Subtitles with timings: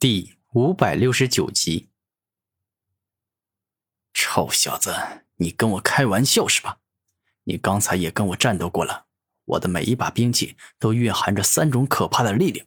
[0.00, 1.90] 第五百六十九集。
[4.14, 4.96] 臭小子，
[5.36, 6.78] 你跟我开玩笑是吧？
[7.44, 9.04] 你刚才也跟我战斗过了，
[9.44, 12.66] 我的每一把兵器都蕴含着三种可怕的力量。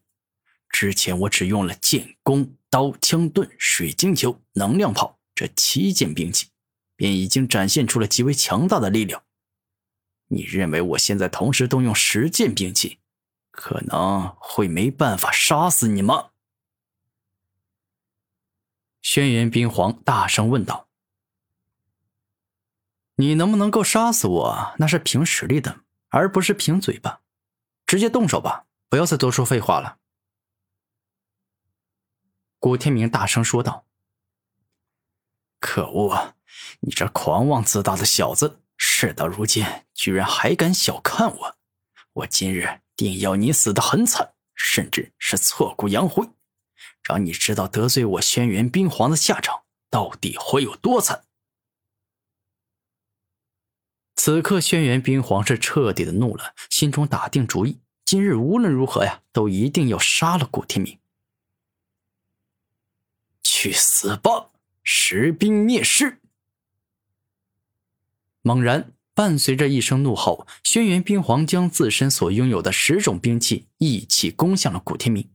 [0.69, 6.50] 之前我只用了剑、弓、刀、枪、盾、水晶球、能量炮这七件兵器，
[6.95, 9.23] 便已经展现出了极为强大的力量。
[10.27, 13.00] 你认为我现在同时动用十件兵器，
[13.50, 16.29] 可能会没办法杀死你吗？
[19.13, 20.87] 轩辕冰皇大声问道
[23.17, 27.21] ：“你能不能够杀死我，那是凭实力的，而不是凭嘴巴。
[27.86, 29.99] 直接动手吧，不要再多说废话了。”
[32.58, 33.86] 古天明大声说道
[35.61, 36.33] ：“可恶啊！
[36.80, 41.55] 你这狂妄自大的小子，事到如今居然还敢小看我！
[42.14, 46.27] 我今日定要你死得很惨，甚至是挫骨扬灰！”
[47.03, 51.26] 让你知道得罪我轩辕冰皇的下场到底会有多惨。
[54.16, 60.98] 此刻，轩辕冰皇是彻底的怒了，心中打定主意，今日无论如何呀，都一定要杀了古天明。
[63.42, 64.52] 去死吧，
[64.82, 66.22] 石兵灭世！
[68.42, 75.30] 猛然，伴随着一声怒吼，轩辕冰皇将自身所拥有的十种兵器一起攻向了古天明。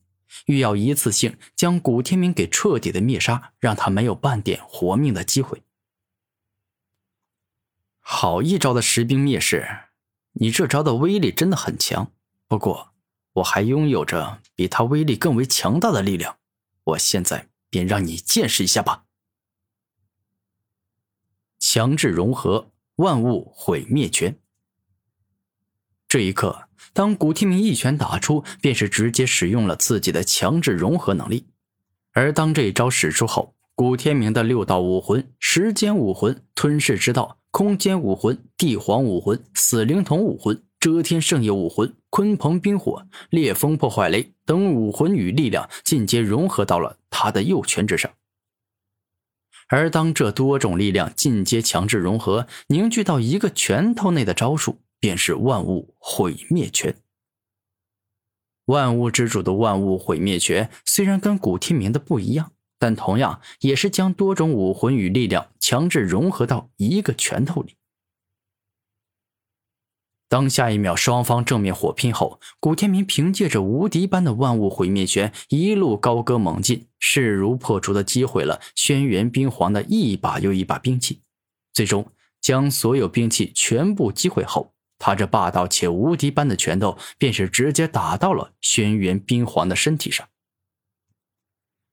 [0.46, 5.62] 欲要一次性将古天明给彻底的灭杀，让他没有半点活命的机会。
[8.00, 9.66] 好一招的石兵灭世，
[10.32, 12.12] 你这招的威力真的很强。
[12.46, 12.94] 不过，
[13.34, 16.38] 我还拥有着比他威力更为强大的力量，
[16.84, 19.04] 我现在便让你见识一下吧。
[21.58, 24.38] 强制融合，万物毁灭拳。
[26.06, 26.67] 这一刻。
[26.92, 31.46] 当古天明一拳打出，便是直接使用了自己的强制融合能力。
[32.12, 48.10] 而当这一招使出后，古天明的六道武魂、时间武魂、吞噬之道、空间武魂、帝皇武魂、死灵童武魂、遮天圣夜武魂、鲲鹏冰火、烈风破坏雷等武魂与力量进阶融合到了他的右拳之上。
[49.68, 54.80] 而当这多种力量进阶强制融合，凝聚到一个拳头内的招数。
[55.00, 56.96] 便是万物毁灭拳。
[58.66, 67.76] 万物之主的万物毁灭拳虽然跟古天明的不一样，但同样也是将多种武魂与力量强制融合到一个拳头里。
[70.28, 81.22] 当下一秒双方正面火拼后，古天明凭借着无敌般的万物毁灭拳一路高歌猛进，势如破竹的击毁了轩辕冰皇的一把又一把兵器，
[81.72, 84.74] 最终将所有兵器全部击毁后。
[84.98, 90.28] 他这霸道且无敌般的拳头，便是直接打到了轩辕冰皇的身体上。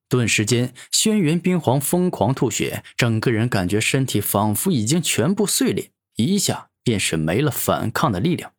[0.08, 8.54] 顿时间，轩辕冰皇疯狂吐血，整个人感觉身体仿佛已经全部碎裂，一下便是没了反抗的力量。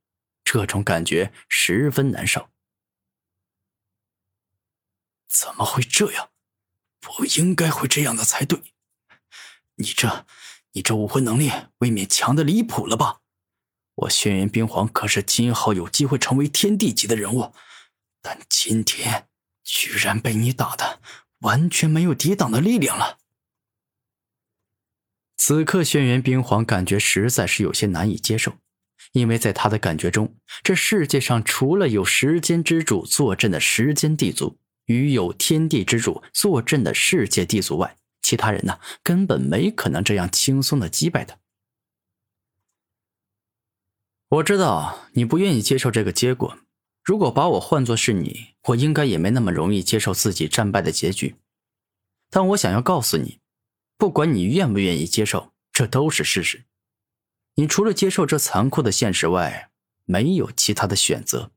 [0.45, 2.49] 这种感觉十分难受。
[5.29, 6.31] 怎么会这样？
[7.01, 8.61] 不应该会这样的才对。
[9.77, 10.27] 你这，
[10.73, 13.21] 你这武魂能力未免强的离谱了吧？
[13.97, 17.53] 我轩辕冰皇可是今后有机会成为天地级的人物，
[18.21, 19.27] 但今天
[19.65, 21.01] 居然被你打的
[21.41, 23.19] 完全没有抵挡的力量了。
[25.39, 28.57] 此刻，轩辕冰皇感觉实在是有些难以接受，
[29.13, 41.39] 因为在他的感觉中，这世界上除了有时间之主坐镇的时间地族与有天地之主坐镇的世界地族外，其他人呢根本没可能这样轻松的击败他。
[44.29, 46.59] 我知道你不愿意接受这个结果。
[47.05, 51.37] 如果把我换作是你，我应该也没那么容易接受自己战败的结局。
[52.29, 53.39] 但我想要告诉你，
[53.97, 56.65] 不管你愿不愿意接受，这都是事实。
[57.55, 59.71] 你除了接受这残酷的现实外，
[60.05, 61.53] 没有其他的选择。”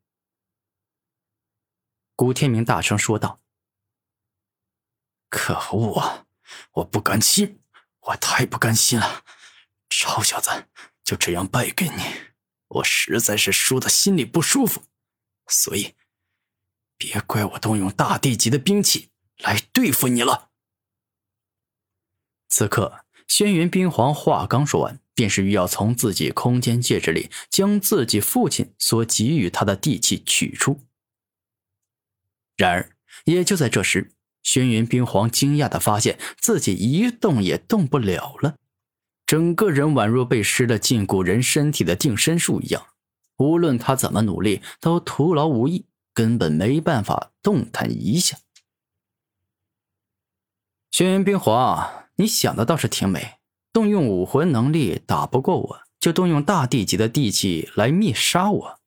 [2.16, 3.42] 古天明大声说道。
[5.30, 6.28] “可恶啊！
[6.74, 7.62] 我不甘心，
[8.02, 9.24] 我太不甘心了！
[9.90, 10.68] 臭小子，
[11.04, 11.96] 就这样败给你！”
[12.70, 14.84] 我实在是输的心里不舒服，
[15.48, 15.96] 所以
[16.98, 20.50] 别怪我动用大地级的兵器来对付你了。
[22.48, 30.82] 此刻，轩辕冰皇话刚说完，便是欲要从自己空间戒指里将自己父亲所给予他的地气取出。
[32.56, 34.12] 然而，也就在这时，
[34.44, 38.58] 轩辕冰皇惊讶的发现自己一动也动不了了。
[39.30, 42.88] 整个人宛若被施了禁锢人身体的定身术一样，
[43.38, 45.86] 无论他怎么努力，都徒劳无益，
[46.16, 48.40] 根本没办法动弹一下。
[50.90, 53.36] 轩辕冰皇，你想的倒是挺美，
[53.72, 58.80] 动用武魂能力打不过我，就动用大地级的地气来灭杀我，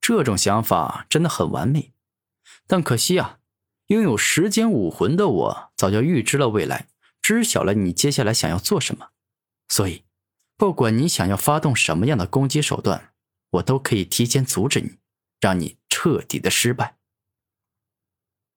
[0.00, 1.92] 这种想法真的很完美。
[2.66, 3.40] 但可惜啊，
[3.88, 6.88] 拥有时间武魂的我早就预知了未来，
[7.20, 9.10] 知晓了你接下来想要做什么，
[9.68, 10.04] 所以，
[10.56, 13.12] 不管你想要发动什么样的攻击手段，
[13.50, 14.98] 我都可以提前阻止你，
[15.40, 16.98] 让你彻底的失败。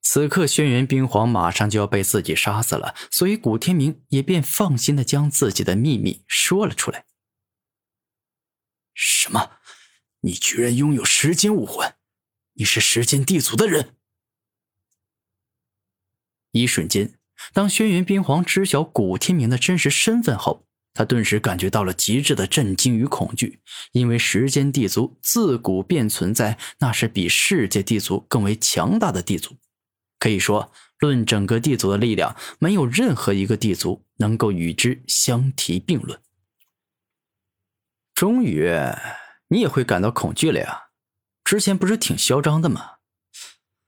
[0.01, 7.05] 此刻，轩辕冰皇马上就要被自己杀死了，所以古天明也便放心的将自己的秘密说了出来。
[8.93, 9.59] 什么？
[10.21, 11.95] 你居然拥有时间武魂？
[12.53, 13.95] 你是时间地族的人？
[16.51, 17.19] 一瞬间，
[17.53, 23.61] 当轩辕冰皇知晓古天明的真实身份后，他顿时感觉到了极致的震惊与恐惧，
[23.93, 29.57] 因为时间地族自古便存在，那是比世界地族更为强大的地族。
[30.19, 36.19] 可以说，论整个地族的力量，没有任何一个地族能够与之相提并论。
[38.13, 38.69] 终于，
[39.47, 40.89] 你也会感到恐惧了呀？
[41.43, 42.97] 之前不是挺嚣张的吗？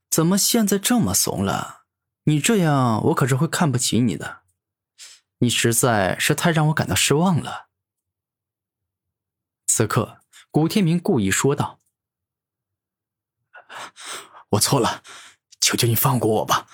[0.10, 1.84] 怎么现在这么怂了？
[2.24, 4.43] 你这样，我可是会看不起你的。
[5.44, 7.68] 你实在是太让我感到失望了。
[9.68, 11.82] 此刻，古天明故意说道
[14.52, 15.04] ：“我错了。”
[15.60, 16.70] 求求你放过我吧！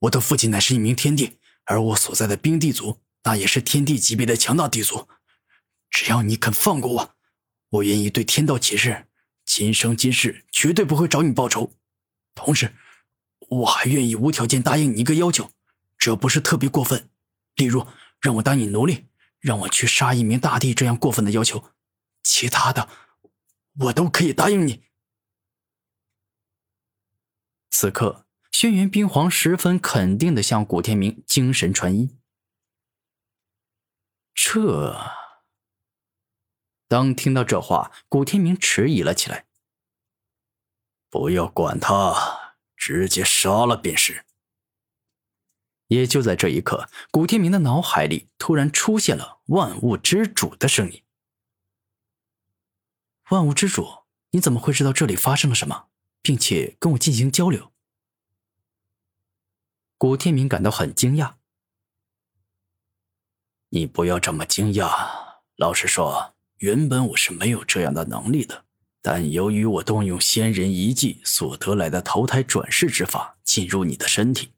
[0.00, 5.08] 我的父亲乃是一名天帝，而我所在的冰帝族那也是天帝级别的强大地族。
[5.90, 7.14] 只要你肯放过我，
[7.68, 9.06] 我愿意对天道起誓，
[9.44, 11.72] 今生今世绝对不会找你报仇。
[12.34, 12.74] 同时，
[13.48, 15.52] 我还愿意无条件答应你一个要求，
[15.98, 17.10] 只要不是特别过分，
[17.54, 17.86] 例如
[18.20, 19.08] 让我当你奴隶，
[19.38, 21.72] 让我去杀一名大帝这样过分的要求，
[22.22, 22.88] 其他的
[23.80, 24.84] 我都可以答应你。
[27.70, 32.18] 此刻，轩辕冰皇十分肯定的向古天明精神传音。
[34.34, 34.96] 这……
[36.88, 39.46] 当听到这话，古天明迟疑了起来。
[41.08, 44.26] 不要管他，直接杀了便是。
[45.92, 51.02] 也就在这一刻，古天明的脑海里突然出现了万物之主的声音
[53.28, 53.86] ：“万物之主，
[54.30, 55.88] 你怎么会知道这里发生了什么？”
[56.24, 57.72] 并且跟我进行交流。
[59.98, 61.34] 古天明感到很惊讶。
[63.68, 65.34] 你不要这么惊讶。
[65.56, 68.64] 老实说，原本我是没有这样的能力的，
[69.02, 74.52] 但由于我动用仙人遗迹所得来的投胎转世之法进入你的身体，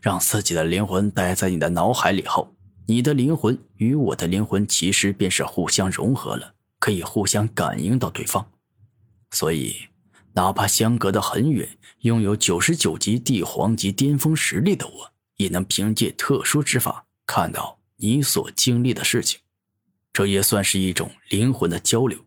[0.00, 2.54] 让自己的灵魂待在你的脑海里后，
[2.86, 8.46] 你的灵魂与我的灵魂其实便是互相融合了，可以互相感应到对方，
[9.30, 9.88] 所以。
[10.36, 19.38] 哪怕相隔得很远，拥有九十九级帝皇级巅峰实力的我，也能凭借特殊之法看到你所经历的事情，
[20.12, 22.18] 这也算是一种灵魂的交流。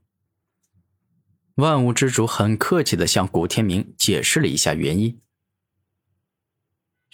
[1.55, 5.19] 万物之主很客气地向古天明解释了一下原因。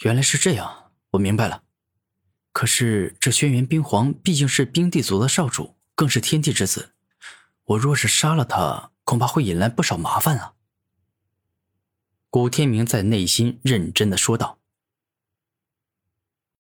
[0.01, 1.63] 原来是这样，我明白了。
[2.51, 6.94] 可是这轩辕冰皇毕竟是冰帝族的少主，更是天帝之子，
[7.66, 10.54] 我若是杀了他，恐怕会引来不少麻烦啊。
[12.30, 14.60] 古天明在内心认真的说道。